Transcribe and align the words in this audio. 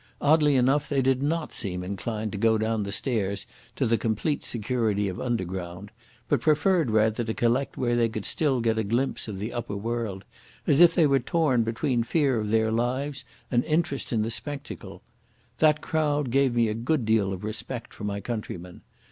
Oddly 0.19 0.55
enough 0.55 0.89
they 0.89 1.03
did 1.03 1.21
not 1.21 1.53
seem 1.53 1.83
inclined 1.83 2.31
to 2.31 2.37
go 2.39 2.57
down 2.57 2.81
the 2.81 2.91
stairs 2.91 3.45
to 3.75 3.85
the 3.85 3.99
complete 3.99 4.43
security 4.43 5.07
of 5.07 5.21
underground; 5.21 5.91
but 6.27 6.41
preferred 6.41 6.89
rather 6.89 7.23
to 7.23 7.33
collect 7.35 7.77
where 7.77 7.95
they 7.95 8.09
could 8.09 8.25
still 8.25 8.61
get 8.61 8.79
a 8.79 8.83
glimpse 8.83 9.27
of 9.27 9.37
the 9.37 9.53
upper 9.53 9.75
world, 9.75 10.25
as 10.65 10.81
if 10.81 10.95
they 10.95 11.05
were 11.05 11.19
torn 11.19 11.61
between 11.61 12.01
fear 12.01 12.39
of 12.39 12.49
their 12.49 12.71
lives 12.71 13.25
and 13.51 13.63
interest 13.65 14.11
in 14.11 14.23
the 14.23 14.31
spectacle. 14.31 15.03
That 15.59 15.81
crowd 15.81 16.31
gave 16.31 16.55
me 16.55 16.67
a 16.67 16.73
good 16.73 17.05
deal 17.05 17.31
of 17.31 17.43
respect 17.43 17.93
for 17.93 18.03
my 18.03 18.21
countrymen. 18.21 18.81